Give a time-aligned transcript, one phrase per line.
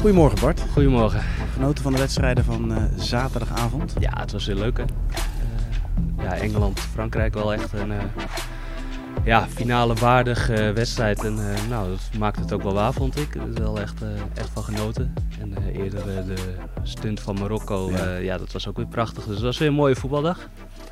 [0.00, 0.60] Goedemorgen Bart.
[0.72, 1.20] Goedemorgen.
[1.52, 3.94] Genoten van de wedstrijden van uh, zaterdagavond?
[3.98, 4.82] Ja, het was heel leuk hè.
[4.82, 8.02] Uh, ja, Engeland-Frankrijk wel echt een uh,
[9.24, 11.24] ja, finale waardige wedstrijd.
[11.24, 11.34] En
[11.68, 13.34] nou, dat maakt het ook wel waar vond ik.
[13.34, 14.02] Er is wel echt,
[14.34, 15.14] echt van genoten.
[15.40, 16.34] En eerder de
[16.82, 18.16] stunt van Marokko, ja.
[18.16, 18.38] ja.
[18.38, 19.24] dat was ook weer prachtig.
[19.24, 20.48] Dus het was weer een mooie voetbaldag.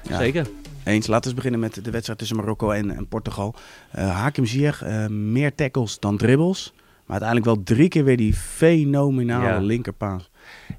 [0.08, 0.18] Ja.
[0.18, 0.46] Zeker.
[0.84, 1.06] Eens.
[1.06, 3.54] Laten we beginnen met de wedstrijd tussen Marokko en, en Portugal.
[3.90, 6.72] Hakim Ziyech, meer tackles dan dribbles.
[7.08, 9.58] Maar uiteindelijk wel drie keer weer die fenomenale ja.
[9.58, 10.30] linkerpaas.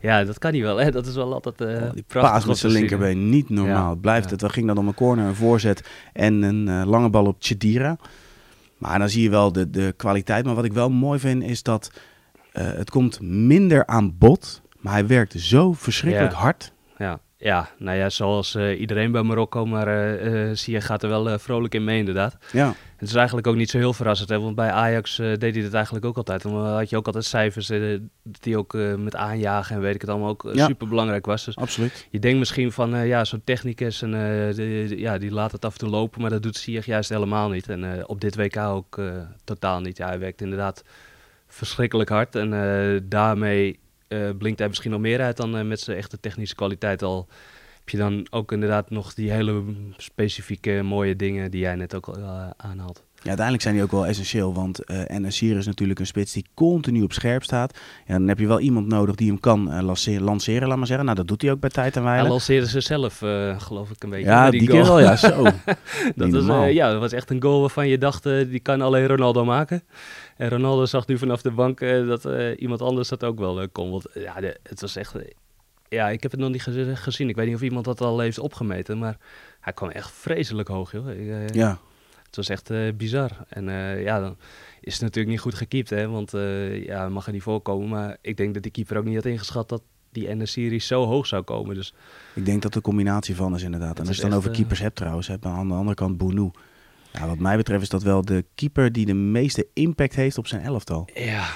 [0.01, 0.77] Ja, dat kan hij wel.
[0.77, 0.91] Hè?
[0.91, 3.29] Dat is wel altijd uh, oh, die paas met zijn linkerbeen.
[3.29, 3.95] Niet normaal.
[3.95, 4.41] Blijft het.
[4.41, 7.97] We gingen dan om een corner, een voorzet en een uh, lange bal op Chedira.
[8.77, 10.45] Maar dan zie je wel de, de kwaliteit.
[10.45, 11.91] Maar wat ik wel mooi vind is dat
[12.53, 14.61] uh, het komt minder aan bod.
[14.79, 16.73] Maar hij werkt zo verschrikkelijk hard.
[16.97, 17.19] Ja.
[17.41, 19.87] Ja, nou ja, zoals uh, iedereen bij Marokko, maar
[20.23, 22.37] uh, zie je gaat er wel uh, vrolijk in mee inderdaad.
[22.51, 22.73] Ja.
[22.95, 25.73] Het is eigenlijk ook niet zo heel verrassend, hè, want bij Ajax deed hij dat
[25.73, 26.41] eigenlijk ook altijd.
[26.41, 27.71] Dan had je ook altijd cijfers
[28.23, 30.65] die ook met aanjagen en weet ik het allemaal ook ja.
[30.65, 31.45] super belangrijk was.
[31.45, 32.07] Dus Absoluut.
[32.09, 35.79] Je denkt misschien van, ja, zo'n technicus, en, de, ja, die laat het af en
[35.79, 37.69] toe lopen, maar dat doet Sieg juist helemaal niet.
[37.69, 39.01] En op dit WK ook
[39.43, 39.97] totaal niet.
[39.97, 40.83] Ja, hij werkt inderdaad
[41.47, 43.79] verschrikkelijk hard en daarmee
[44.09, 47.27] uh, blinkt hij misschien nog meer uit dan uh, met zijn echte technische kwaliteit al.
[47.79, 49.63] Heb je dan ook inderdaad nog die hele
[49.97, 53.03] specifieke mooie dingen die jij net ook al uh, aanhaalt.
[53.21, 57.01] Ja, uiteindelijk zijn die ook wel essentieel, want uh, is natuurlijk een spits die continu
[57.01, 57.77] op scherp staat.
[58.05, 60.87] Ja, dan heb je wel iemand nodig die hem kan uh, lanceren, lanceren, laat maar
[60.87, 61.05] zeggen.
[61.05, 62.21] Nou, dat doet hij ook bij tijd en wijle.
[62.21, 64.25] Hij lanceerde ze zelf, uh, geloof ik, een beetje.
[64.25, 65.43] Ja, die, die keer wel, ja, zo.
[66.15, 69.45] dat, was, ja, dat was echt een goal waarvan je dacht, die kan alleen Ronaldo
[69.45, 69.83] maken.
[70.37, 73.91] En Ronaldo zag nu vanaf de bank dat iemand anders dat ook wel kon.
[73.91, 75.15] Want ja, de, het was echt...
[75.87, 77.29] Ja, ik heb het nog niet gezien.
[77.29, 79.17] Ik weet niet of iemand dat al heeft opgemeten, maar
[79.59, 81.07] hij kwam echt vreselijk hoog, joh.
[81.53, 81.79] ja.
[82.29, 83.31] Het was echt uh, bizar.
[83.47, 84.37] En uh, ja, dan
[84.81, 86.07] is het natuurlijk niet goed gekiept, hè.
[86.07, 87.89] Want uh, ja, mag er niet voorkomen.
[87.89, 91.25] Maar ik denk dat die keeper ook niet had ingeschat dat die NS-serie zo hoog
[91.27, 91.75] zou komen.
[91.75, 91.93] Dus
[92.35, 93.99] ik denk dat de combinatie van is inderdaad.
[93.99, 96.51] En als je het dan over keepers hebt trouwens, heb aan de andere kant Bounou.
[97.11, 100.47] Ja, wat mij betreft is dat wel de keeper die de meeste impact heeft op
[100.47, 101.09] zijn elftal.
[101.13, 101.47] Ja,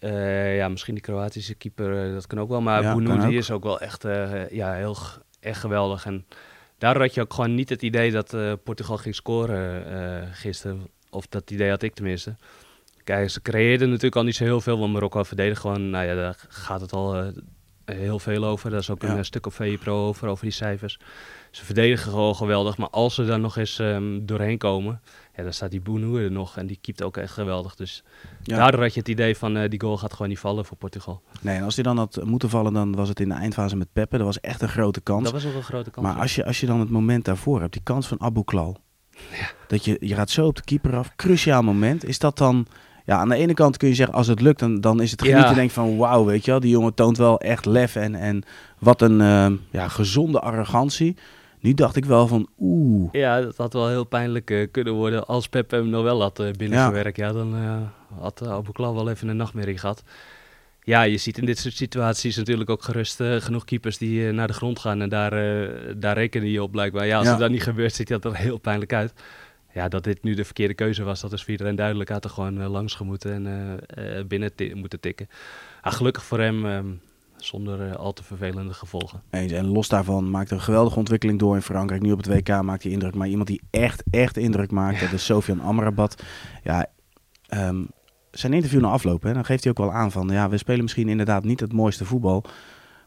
[0.00, 2.60] uh, ja misschien die Kroatische keeper, dat kan ook wel.
[2.60, 4.96] Maar ja, Bounou die is ook wel echt, uh, ja, heel
[5.40, 6.06] echt geweldig.
[6.06, 6.26] En
[6.80, 10.88] daardoor had je ook gewoon niet het idee dat uh, Portugal ging scoren uh, gisteren.
[11.10, 12.34] Of dat idee had ik tenminste.
[13.04, 16.14] Kijk, ze creëerden natuurlijk al niet zo heel veel, want Marokko verdedigt gewoon, nou ja,
[16.14, 17.28] daar gaat het al uh,
[17.84, 18.70] heel veel over.
[18.70, 19.16] Daar is ook ja.
[19.16, 20.98] een stuk op VPRO over, over die cijfers.
[21.50, 25.00] Ze verdedigen gewoon geweldig, maar als ze daar nog eens um, doorheen komen,
[25.40, 27.74] ja, dan staat die Boenoe er nog en die keept ook echt geweldig.
[27.74, 28.04] Dus
[28.42, 28.56] ja.
[28.56, 31.22] daardoor had je het idee van uh, die goal gaat gewoon niet vallen voor Portugal.
[31.40, 33.92] Nee, en als die dan had moeten vallen, dan was het in de eindfase met
[33.92, 34.16] Peppe.
[34.16, 35.24] Dat was echt een grote kans.
[35.24, 36.06] Dat was ook een grote kans.
[36.06, 38.76] Maar als je, als je dan het moment daarvoor hebt, die kans van Abu Klal.
[39.10, 39.50] Ja.
[39.66, 42.04] Dat je, je gaat zo op de keeper af, cruciaal moment.
[42.04, 42.66] Is dat dan...
[43.04, 45.22] Ja, aan de ene kant kun je zeggen, als het lukt, dan, dan is het
[45.22, 45.48] genieten.
[45.48, 45.54] Ja.
[45.54, 48.42] Denk van, wauw, weet je wel, die jongen toont wel echt lef en, en
[48.78, 51.16] wat een uh, ja, gezonde arrogantie.
[51.60, 53.08] Nu dacht ik wel van oeh.
[53.12, 56.40] Ja, dat had wel heel pijnlijk uh, kunnen worden als Pep hem nog wel had
[56.40, 57.16] uh, binnengewerkt.
[57.16, 57.26] Ja.
[57.26, 57.76] ja, dan uh,
[58.20, 60.02] had Abu Klal wel even een nachtmerrie gehad.
[60.82, 64.52] Ja, je ziet in dit soort situaties natuurlijk ook gerust genoeg keepers die naar de
[64.52, 65.00] grond gaan.
[65.00, 65.30] En daar,
[65.96, 67.06] daar rekenen je op blijkbaar.
[67.06, 67.36] Ja, als ja.
[67.36, 69.12] dat niet gebeurt, ziet dat er heel pijnlijk uit.
[69.74, 72.08] Ja, dat dit nu de verkeerde keuze was, dat is voor iedereen duidelijk.
[72.08, 75.28] Hij had er gewoon langs gemoeten en binnen moeten tikken.
[75.80, 77.00] Ah, gelukkig voor hem um,
[77.44, 79.22] zonder uh, al te vervelende gevolgen.
[79.30, 79.52] Eens.
[79.52, 82.02] En los daarvan maakt er een geweldige ontwikkeling door in Frankrijk.
[82.02, 83.14] Nu op het WK maakt hij indruk.
[83.14, 85.04] Maar iemand die echt, echt indruk maakt, ja.
[85.04, 86.22] dat is Sofian Amrabat.
[86.62, 86.86] Ja,
[87.54, 87.88] um,
[88.30, 90.28] zijn interview na afloop, hè, dan geeft hij ook wel aan van...
[90.28, 92.44] ja, we spelen misschien inderdaad niet het mooiste voetbal...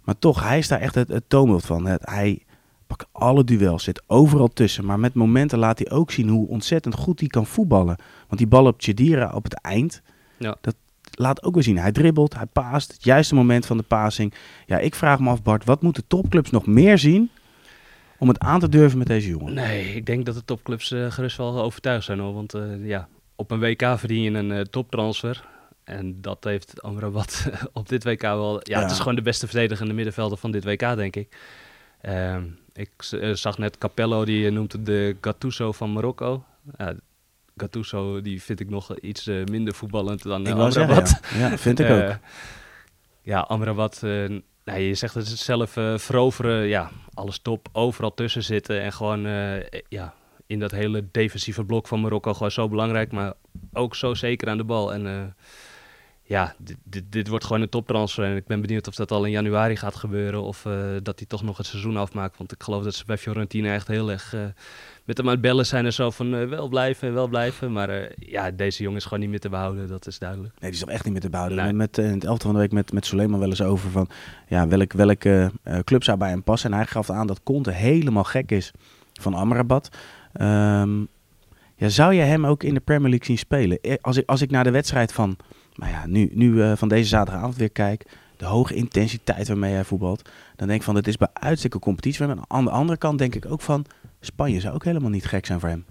[0.04, 1.86] maar toch, hij is daar echt het, het toonbeeld van.
[1.86, 2.44] Het, hij
[2.88, 4.86] pakt alle duels, zit overal tussen...
[4.86, 7.96] maar met momenten laat hij ook zien hoe ontzettend goed hij kan voetballen.
[8.28, 10.02] Want die bal op Chedira op het eind...
[10.38, 10.58] Ja.
[10.62, 10.76] Dat,
[11.20, 11.78] laat ook weer zien.
[11.78, 14.34] Hij dribbelt, hij paast, het juiste moment van de passing.
[14.66, 17.30] Ja, ik vraag me af, Bart, wat moeten topclubs nog meer zien
[18.18, 19.54] om het aan te durven met deze jongen?
[19.54, 22.34] Nee, ik denk dat de topclubs uh, gerust wel overtuigd zijn hoor.
[22.34, 25.46] Want uh, ja, op een WK verdien je een uh, toptransfer.
[25.84, 28.54] En dat heeft Amrabat op dit WK wel...
[28.54, 31.38] Ja, ja, het is gewoon de beste verdedigende middenvelder van dit WK, denk ik.
[32.02, 32.44] Ehm,
[32.74, 32.92] ik
[33.34, 36.44] zag net Capello, die noemt het de Gattuso van Marokko.
[37.58, 41.10] Gattuso, die vind ik nog iets uh, minder voetballend dan uh, ik Amrabat.
[41.10, 41.50] Zeggen, ja.
[41.50, 41.58] ja.
[41.58, 42.18] vind ik ook.
[43.22, 44.00] ja, Amrabat,
[44.64, 49.22] nou, je zegt het zelf, veroveren, ja, alles top, overal tussen zitten en gewoon,
[49.90, 50.14] ja,
[50.48, 53.34] in dat hele defensieve blok van Marokko gewoon zo belangrijk, maar
[53.74, 54.94] ook zo zeker aan de bal.
[54.94, 55.36] En
[56.26, 58.26] ja, dit, dit, dit, wordt gewoon een toptransfer.
[58.26, 60.42] En ik ben benieuwd of dat al in januari gaat gebeuren.
[60.42, 62.38] Of uh, dat hij toch nog het seizoen afmaakt.
[62.38, 64.42] Want ik geloof dat ze bij Fiorentina echt heel erg uh,
[65.06, 66.10] met hem aan het bellen zijn en zo.
[66.10, 67.72] Van uh, wel blijven, wel blijven.
[67.72, 69.88] Maar ja, deze jongen is gewoon niet meer te behouden.
[69.88, 70.52] Dat is duidelijk.
[70.52, 71.64] Nee, die is toch echt niet meer te behouden.
[71.64, 71.74] Nee.
[71.74, 74.10] Met, in het elfde van de week met, met Suleiman wel eens over van...
[74.48, 75.52] Ja, welk, welke
[75.84, 76.72] club zou bij hem passen?
[76.72, 78.72] En hij gaf aan dat Conte helemaal gek is
[79.14, 79.90] van Amrabat.
[80.42, 81.08] Um,
[81.76, 83.80] ja, zou je hem ook in de Premier League zien spelen?
[84.02, 85.38] Als ik, als ik naar de wedstrijd van
[85.76, 88.06] maar ja, nu, nu uh, van deze zaterdagavond weer kijk,
[88.38, 91.80] de hoge intensiteit waarmee hij voetbalt, dan denk ik van, het is bij uitstek een
[91.80, 92.28] competitie.
[92.28, 93.86] Maar aan de andere kant denk ik ook van,
[94.20, 95.86] Spanje zou ook helemaal niet gek zijn voor hem.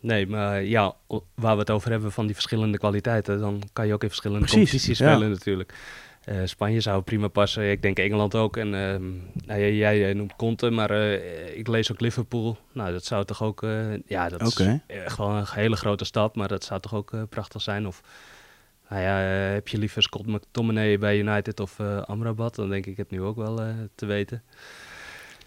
[0.00, 0.94] Nee, maar ja,
[1.34, 4.48] waar we het over hebben van die verschillende kwaliteiten, dan kan je ook in verschillende
[4.48, 5.74] competities spelen natuurlijk.
[6.28, 7.70] Uh, Spanje zou prima passen.
[7.70, 8.56] Ik denk Engeland ook.
[8.56, 8.96] En uh,
[9.46, 12.58] nou, jij, jij, noemt Conte, maar uh, ik lees ook Liverpool.
[12.72, 13.66] Nou, dat zou toch ook...
[14.06, 14.82] ja, dat okay.
[14.86, 17.86] is echt wel een hele grote stap, maar dat zou toch ook prachtig zijn.
[17.86, 18.02] Of
[18.88, 22.54] nou ja, eh, heb je liever Scott McTominay bij United of uh, Amrabat?
[22.54, 24.42] Dan denk ik het nu ook wel uh, te weten.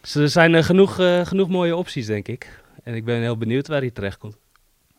[0.01, 2.61] Dus er zijn genoeg, genoeg mooie opties, denk ik.
[2.83, 4.37] En ik ben heel benieuwd waar hij terecht komt.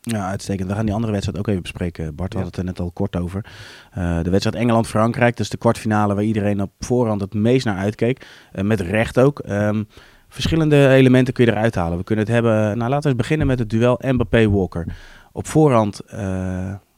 [0.01, 0.69] Ja, uitstekend.
[0.69, 2.15] We gaan die andere wedstrijd ook even bespreken.
[2.15, 3.45] Bart, hadden het er net al kort over.
[3.93, 8.25] de wedstrijd Engeland-Frankrijk, dus de kwartfinale waar iedereen op voorhand het meest naar uitkeek.
[8.51, 9.43] met recht ook.
[9.49, 9.87] Um,
[10.27, 11.97] verschillende elementen kun je eruit halen.
[11.97, 12.77] We kunnen het hebben...
[12.77, 14.85] Nou, laten we eens beginnen met het duel Mbappé-Walker.
[15.31, 16.01] Op voorhand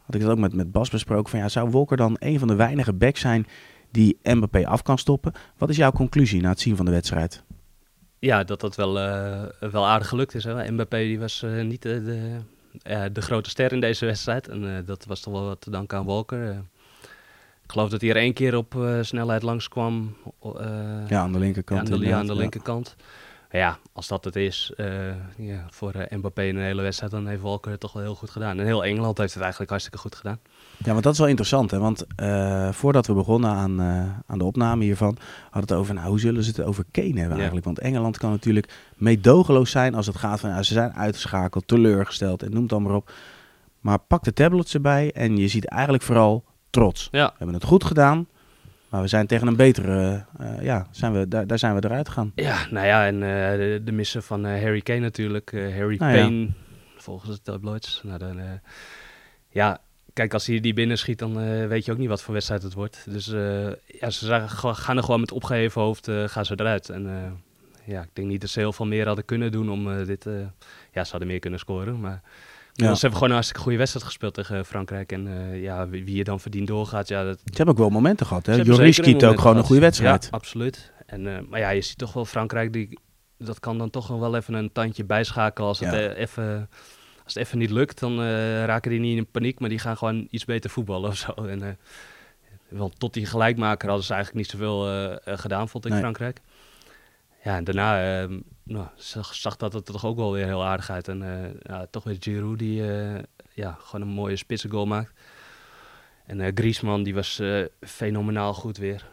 [0.05, 1.29] had ik het ook met, met Bas besproken.
[1.29, 3.47] Van, ja, zou Wolker dan een van de weinige backs zijn
[3.91, 5.33] die Mbappé af kan stoppen?
[5.57, 7.43] Wat is jouw conclusie na het zien van de wedstrijd?
[8.19, 10.43] Ja, dat dat wel, uh, wel aardig gelukt is.
[10.43, 10.71] Hè?
[10.71, 14.47] Mbappé die was uh, niet de, de, de, grote ster in deze wedstrijd.
[14.47, 16.51] En uh, dat was toch wel wat te danken aan Wolker.
[17.63, 20.15] ik geloof dat hij er één keer op snelheid langskwam.
[21.07, 21.87] ja, aan de linkerkant.
[21.87, 22.95] Ja, aan de, ja, aan de linkerkant.
[22.97, 23.03] Ja
[23.59, 24.87] ja, als dat het is uh,
[25.37, 28.15] ja, voor uh, Mbappé in een hele wedstrijd, dan heeft Walker het toch wel heel
[28.15, 28.59] goed gedaan.
[28.59, 30.39] En heel Engeland heeft het eigenlijk hartstikke goed gedaan.
[30.77, 31.79] Ja, want dat is wel interessant, hè?
[31.79, 33.81] want uh, voordat we begonnen aan,
[34.25, 37.23] aan de opname hiervan, hadden het over, nou, hoe zullen ze het over Kane hebben
[37.23, 37.35] ja.
[37.35, 37.65] eigenlijk?
[37.65, 42.43] Want Engeland kan natuurlijk meedogenloos zijn als het gaat van, ja, ze zijn uitgeschakeld, teleurgesteld
[42.43, 43.11] en noem het dan maar op.
[43.79, 47.07] Maar pak de tablets erbij en je ziet eigenlijk vooral trots.
[47.11, 47.25] Ja.
[47.25, 48.27] We hebben het goed gedaan.
[48.93, 52.07] Maar we zijn tegen een betere, uh, ja, zijn we, daar, daar zijn we eruit
[52.07, 52.31] gegaan.
[52.35, 55.51] Ja, nou ja, en uh, de, de, missen van uh, Harry Kane natuurlijk.
[55.51, 56.47] Harry nou, Payne, ja.
[56.97, 58.01] volgens de tabloids.
[58.03, 58.39] Nou, dan,
[59.49, 59.79] ja,
[60.13, 62.73] kijk, als hij die binnen schiet, dan weet je ook niet wat voor wedstrijd het
[62.73, 63.05] wordt.
[63.09, 63.25] Dus
[63.85, 66.89] ja, ze gaan er gewoon met opgeheven hoofd gaan ze eruit.
[66.89, 67.09] En
[67.85, 70.25] ja, ik denk niet dat ze heel veel meer hadden kunnen doen om dit...
[70.91, 72.21] ja, ze hadden meer kunnen scoren, maar...
[72.75, 72.85] Ja.
[72.93, 75.11] Ze hebben gewoon een hartstikke goede wedstrijd gespeeld tegen Frankrijk.
[75.11, 77.23] En uh, ja, wie, wie, je dan verdient doorgaat, ja...
[77.23, 77.39] Dat...
[77.39, 78.55] Ze hebben ook wel momenten gehad, hè?
[78.55, 80.23] Joris kiet ook gewoon een goede wedstrijd.
[80.23, 80.91] Ja, absoluut.
[81.05, 82.99] En, uh, maar ja, je ziet toch wel Frankrijk, die,
[83.37, 86.13] dat kan dan toch wel even een tandje bijschakelen als het ja.
[86.13, 86.69] even...
[87.23, 88.23] Als het even niet lukt, dan
[88.65, 91.31] raken die niet in paniek, maar die gaan gewoon iets beter voetballen of zo.
[91.31, 91.77] En,
[92.69, 95.99] want tot die gelijkmaker hadden ze eigenlijk niet zoveel gedaan, vond ik, nee.
[95.99, 96.41] Frankrijk.
[97.43, 100.89] Ja, en daarna uh, nou, zag, zag, dat het toch ook wel weer heel aardig
[100.89, 101.07] uit.
[101.07, 101.29] En uh,
[101.61, 103.19] ja, toch weer Giroud die uh,
[103.53, 105.11] ja, gewoon een mooie spitse goal maakt.
[106.25, 107.41] En uh, Griezmann die was
[107.81, 109.05] fenomenaal goed weer.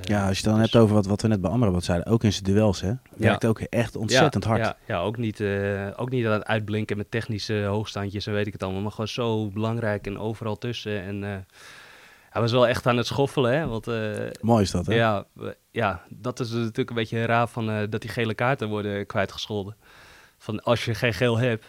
[0.00, 0.72] ja, als je het dan dus...
[0.72, 2.92] hebt over wat, wat we net bij Amrabat zeiden, ook in zijn duels, hè?
[3.16, 3.48] Werkt ja.
[3.48, 4.62] ook echt ontzettend ja, hard.
[4.62, 5.42] Ja, ja ook, niet,
[5.96, 9.08] ook niet aan het uitblinken met technische hoogstandjes en weet ik het allemaal, maar gewoon
[9.08, 11.02] zo belangrijk en overal tussen.
[11.02, 11.46] En
[12.36, 13.66] hij was wel echt aan het schoffelen, hè?
[13.66, 14.94] Want, uh, Mooi is dat, hè?
[14.94, 15.24] Ja,
[15.70, 19.76] ja, dat is natuurlijk een beetje raar van uh, dat die gele kaarten worden kwijtgescholden.
[20.38, 21.64] Van als je geen geel hebt,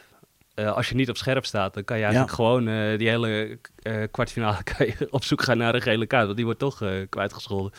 [0.56, 2.38] uh, als je niet op scherp staat, dan kan je eigenlijk ja.
[2.38, 2.66] gewoon
[2.98, 3.60] die hele
[4.12, 6.24] kwartfinale kan je op zoek gaan naar een gele kaart.
[6.24, 7.72] Want die wordt toch kwijtgescholden.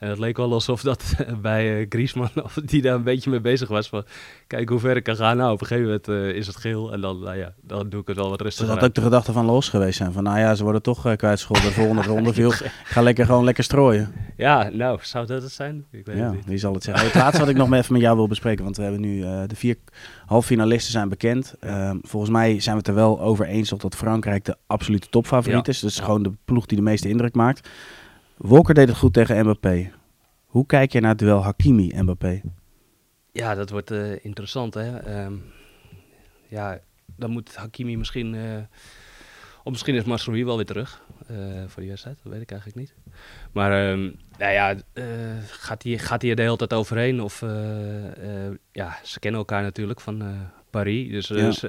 [0.00, 2.30] En het leek wel alsof dat bij uh, Griezmann,
[2.64, 3.88] die daar een beetje mee bezig was.
[3.88, 4.04] Van,
[4.46, 5.36] kijk hoe ver ik kan gaan.
[5.36, 6.92] Nou, op een gegeven moment uh, is het geel.
[6.92, 8.66] En dan, nou ja, dan doe ik het wel wat rustiger.
[8.66, 10.12] Dat had ook de gedachte van los geweest zijn.
[10.12, 11.64] Van, nou ja, ze worden toch uh, kwijtgescholden.
[11.64, 12.50] De volgende ronde viel.
[12.84, 14.12] Ga lekker gewoon lekker strooien.
[14.36, 15.84] Ja, nou, zou dat het zijn?
[15.90, 16.46] Ik weet ja, het niet.
[16.46, 17.04] wie zal het zeggen.
[17.04, 18.64] Het laatste wat ik nog even met jou wil bespreken.
[18.64, 19.76] Want we hebben nu de vier
[20.26, 21.54] halffinalisten zijn bekend.
[21.60, 21.96] Ja.
[22.02, 25.72] volgens mij zijn we het er wel over eens dat Frankrijk de absolute topfavoriet ja.
[25.72, 25.80] is.
[25.80, 27.68] Dus gewoon de ploeg die de meeste indruk maakt.
[28.40, 29.90] Wolker deed het goed tegen Mbappé.
[30.46, 32.40] Hoe kijk je naar het duel Hakimi-Mbappé?
[33.32, 34.74] Ja, dat wordt uh, interessant.
[34.74, 35.24] Hè?
[35.24, 35.42] Um,
[36.48, 36.78] ja,
[37.16, 38.34] dan moet Hakimi misschien...
[38.34, 38.56] Uh,
[39.64, 42.18] of misschien is Masroui wel weer terug uh, voor die wedstrijd.
[42.22, 42.94] Dat weet ik eigenlijk niet.
[43.52, 44.74] Maar um, nou ja,
[45.46, 47.22] gaat hij gaat er de hele tijd overheen?
[47.22, 47.40] Of
[48.72, 50.22] ja, ze kennen elkaar natuurlijk van
[50.70, 51.10] Paris.
[51.10, 51.34] Dus, ja.
[51.34, 51.60] dus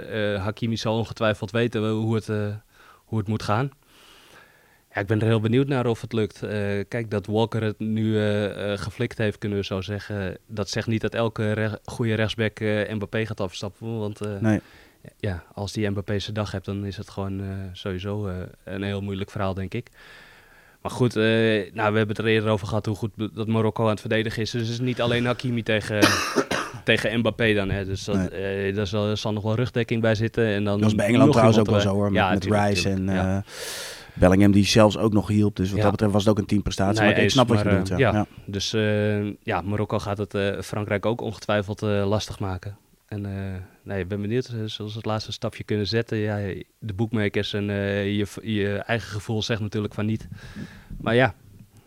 [0.42, 2.28] Hakimi zal ongetwijfeld weten hoe het,
[3.06, 3.72] hoe het moet gaan.
[4.93, 6.43] Ja, ik ben er heel benieuwd naar of het lukt.
[6.43, 6.50] Uh,
[6.88, 10.38] kijk, dat Walker het nu uh, uh, geflikt heeft, kunnen we zo zeggen.
[10.48, 14.00] Dat zegt niet dat elke re goede rechtsback Mbappé gaat afstappen.
[14.00, 14.62] Want nee.
[15.19, 18.31] ja, als die Mbappé zijn dag hebt, dan is het gewoon sowieso
[18.63, 19.89] een heel moeilijk verhaal, denk ik.
[20.81, 23.89] Maar goed, nou, we hebben het er eerder over gehad hoe goed dat Marokko aan
[23.89, 24.51] het verdedigen is.
[24.51, 26.00] Dus het is niet alleen Hakimi tegen,
[26.83, 27.69] tegen Mbappé dan.
[27.69, 27.86] Hè.
[27.86, 28.74] Dus dat, nee.
[28.74, 30.45] daar zal, zal, nog wel rugdekking bij zitten.
[30.45, 33.05] En dan dat was bij Engeland trouwens ook wel zo hoor, met, met Rice en...
[33.05, 33.43] Ja.
[34.13, 35.56] Bellingham die zelfs ook nog hielp.
[35.56, 37.01] Dus wat dat betreft was het ook een teamprestatie.
[37.01, 37.88] Nee, maar ik snap wat je bedoelt.
[37.88, 37.98] Ja.
[37.98, 38.25] ja.
[38.46, 42.77] Dus uh, ja, Marokko gaat het uh, Frankrijk ook ongetwijfeld lastig maken.
[43.06, 43.22] En
[43.84, 46.18] nee, ik ben benieuwd, zoals het laatste stapje kunnen zetten.
[46.18, 46.38] Ja,
[46.80, 50.27] de boekmakers en je, je eigen gevoel zegt natuurlijk van niet.
[51.01, 51.34] Maar ja,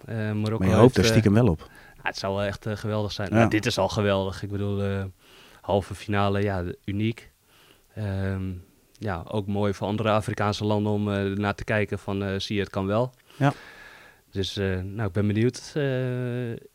[0.06, 1.68] Marokko Maar je hoopt er stiekem wel op.
[2.02, 3.28] het zou wel echt geweldig zijn.
[3.30, 3.34] Ja.
[3.34, 4.42] Nou, dit is al geweldig.
[4.42, 4.82] Ik bedoel,
[5.60, 7.30] halve finale, ja, uniek.
[7.98, 8.62] Um,
[8.98, 12.56] ja, ook mooi voor andere Afrikaanse landen om uh, naar te kijken van uh, zie
[12.56, 13.12] je het kan wel.
[13.38, 13.52] Ja.
[14.30, 15.72] Dus uh, nou, ik ben benieuwd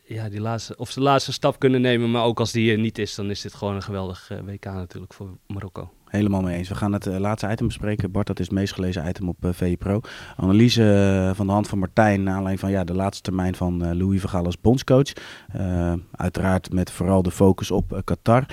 [0.04, 2.10] ja, die laatste, of ze de laatste stap kunnen nemen.
[2.10, 5.12] Maar ook als die er niet is, dan is dit gewoon een geweldig WK natuurlijk
[5.12, 5.90] voor Marokko.
[6.06, 6.68] Helemaal mee eens.
[6.68, 8.10] We gaan het laatste item bespreken.
[8.10, 10.00] Bart, dat is het meest gelezen item op VE Pro.
[10.36, 14.20] Analyse van de hand van Martijn, naar aanleiding van ja, de laatste termijn van Louis
[14.20, 15.12] Vergaal als bondscoach.
[16.12, 18.46] uiteraard met vooral de focus op Qatar.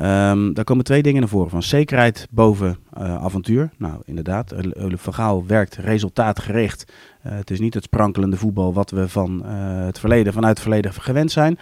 [0.00, 1.50] Um, daar komen twee dingen naar voren.
[1.50, 3.70] Van zekerheid boven uh, avontuur.
[3.78, 4.54] Nou, inderdaad.
[4.76, 6.92] Ole Van werkt resultaatgericht.
[7.26, 10.62] Uh, het is niet het sprankelende voetbal wat we van uh, het verleden, vanuit het
[10.62, 11.58] verleden gewend zijn.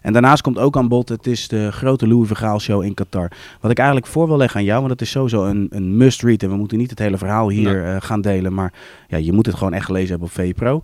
[0.00, 3.30] En daarnaast komt ook aan bod, het is de grote Louis Vergaal show in Qatar.
[3.60, 6.42] Wat ik eigenlijk voor wil leggen aan jou, want dat is sowieso een, een must-read.
[6.42, 8.00] En we moeten niet het hele verhaal hier nee.
[8.00, 8.54] gaan delen.
[8.54, 8.72] Maar
[9.08, 10.80] ja, je moet het gewoon echt gelezen hebben op VPRO.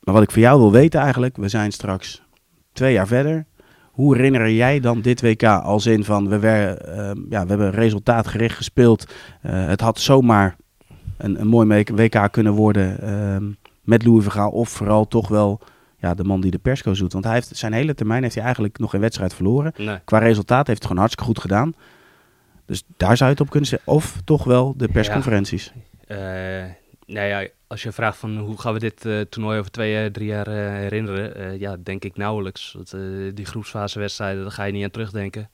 [0.00, 2.22] Maar wat ik voor jou wil weten eigenlijk, we zijn straks
[2.72, 3.46] twee jaar verder.
[3.92, 7.70] Hoe herinner jij dan dit WK als in van we, wer, uh, ja, we hebben
[7.70, 9.12] resultaatgericht gespeeld.
[9.46, 10.56] Uh, het had zomaar
[11.16, 14.50] een, een mooi WK kunnen worden uh, met Louis Vergaal.
[14.50, 15.60] Of vooral toch wel
[15.96, 17.12] ja, de man die de persco doet.
[17.12, 19.72] Want hij heeft, zijn hele termijn heeft hij eigenlijk nog geen wedstrijd verloren.
[19.76, 19.98] Nee.
[20.04, 21.74] Qua resultaat heeft het gewoon hartstikke goed gedaan.
[22.66, 23.92] Dus daar zou je het op kunnen zetten.
[23.92, 25.72] Of toch wel de persconferenties.
[26.08, 26.16] Ja.
[27.06, 30.10] nou ja, als je vraagt van hoe gaan we dit uh, toernooi over twee, uh,
[30.10, 32.72] drie jaar uh, herinneren, ja, denk ik nauwelijks.
[32.72, 32.94] Want,
[33.36, 35.50] die groepsfasewedstrijden, daar ga je niet aan terugdenken.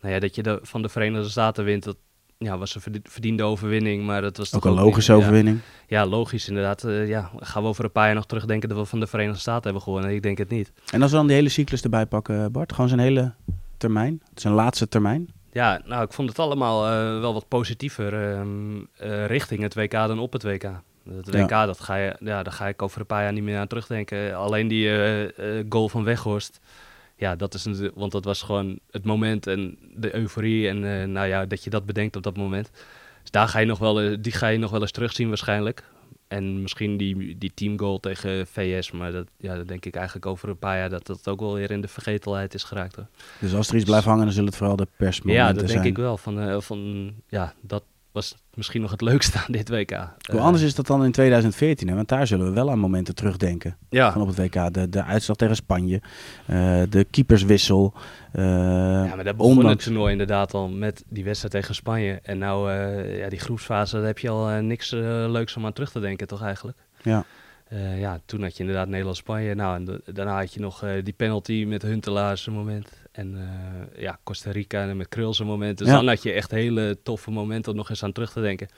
[0.00, 1.96] Nou ja, dat je de, van de Verenigde Staten wint, dat
[2.38, 5.60] ja, was een verdiende overwinning, maar dat was ook een logische overwinning.
[5.86, 6.84] Ja, ja logisch inderdaad.
[7.06, 9.62] ja, gaan we over een paar jaar nog terugdenken dat we van de Verenigde Staten
[9.62, 10.10] hebben gewonnen?
[10.10, 10.72] Ik denk het niet.
[10.92, 13.32] En als we dan die hele cyclus erbij pakken, Bart, gewoon zijn hele
[13.76, 15.28] termijn, zijn laatste termijn?
[15.52, 16.82] Ja, nou, ik vond het allemaal
[17.20, 20.70] wel wat positiever ehm, richting het WK dan op het WK.
[21.08, 21.66] WK, ja.
[21.66, 24.36] dat ga je, ja, daar ga ik over een paar jaar niet meer aan terugdenken.
[24.36, 25.30] Alleen die uh, uh,
[25.68, 26.60] goal van Weghorst,
[27.16, 31.04] ja, dat is een, want dat was gewoon het moment en de euforie en uh,
[31.04, 32.70] nou ja, dat je dat bedenkt op dat moment.
[33.22, 35.84] Dus daar ga je nog wel, die ga je nog wel eens terugzien waarschijnlijk.
[36.28, 40.48] En misschien die, die teamgoal tegen VS, maar dat, ja, dat denk ik eigenlijk over
[40.48, 42.96] een paar jaar dat dat ook wel weer in de vergetelheid is geraakt.
[42.96, 43.06] Hoor.
[43.40, 45.56] Dus als er iets blijft hangen, dan zullen het vooral de persmomenten zijn.
[45.56, 46.16] Ja, dat denk ik wel.
[46.16, 47.82] Van, van, ja, dat,
[48.18, 49.90] was misschien nog het leukste aan dit WK.
[49.90, 51.88] Hoe uh, anders is dat dan in 2014?
[51.88, 51.94] Hè?
[51.94, 53.76] Want daar zullen we wel aan momenten terugdenken.
[53.88, 54.12] Ja.
[54.12, 54.74] Van op het WK.
[54.74, 56.00] De, de uitslag tegen Spanje.
[56.50, 57.92] Uh, de keeperswissel.
[58.32, 59.84] Uh, ja, maar dat begon ondanks...
[59.84, 62.20] het toernooi inderdaad al met die wedstrijd tegen Spanje.
[62.22, 62.72] En nou,
[63.16, 66.42] ja, die groepsfase, daar heb je al niks leuks om aan terug te denken, toch
[66.42, 66.78] eigenlijk?
[67.02, 67.24] Ja.
[67.72, 69.54] Uh, ja, toen had je inderdaad Nederland-Spanje.
[69.54, 73.02] Nou, en de, daarna had je nog uh, die penalty met Huntelaar zijn moment.
[73.12, 75.78] En uh, ja, Costa Rica met Krul zijn moment.
[75.78, 75.94] Dus ja.
[75.94, 78.68] dan had je echt hele toffe momenten om nog eens aan terug te denken.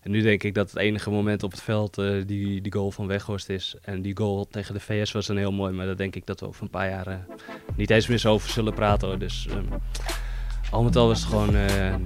[0.00, 1.94] En nu denk ik dat het enige moment op het veld
[2.26, 3.74] die, die goal van Weghorst is.
[3.82, 5.72] En die goal tegen de VS was een heel mooi.
[5.72, 7.26] Maar daar denk ik dat we over een paar jaar
[7.76, 9.08] niet eens meer zo over zullen praten.
[9.08, 9.18] Hoor.
[9.18, 9.68] Dus um,
[10.70, 11.56] al met al was het gewoon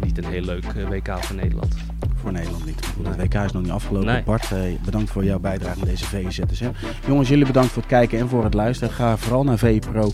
[0.00, 1.95] niet een heel leuk WK voor Nederland
[2.26, 2.80] voor Nederland niet.
[3.02, 4.09] Het WK is nog niet afgelopen.
[4.09, 4.23] Nee.
[4.23, 6.71] Bart, eh, bedankt voor jouw bijdrage aan deze VZSM.
[7.06, 8.95] Jongens, jullie bedankt voor het kijken en voor het luisteren.
[8.95, 10.11] Ga vooral naar VPRO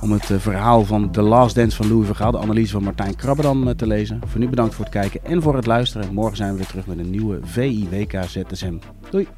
[0.00, 3.16] om het uh, verhaal van The Last Dance van Louis Vergaal, de analyse van Martijn
[3.16, 4.20] Krabberdam uh, te lezen.
[4.26, 6.14] Voor nu bedankt voor het kijken en voor het luisteren.
[6.14, 8.74] Morgen zijn we weer terug met een nieuwe VI WK ZSM.
[9.10, 9.28] Doei!